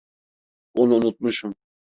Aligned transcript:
Onu 0.73 0.95
unutmuşum. 0.95 1.55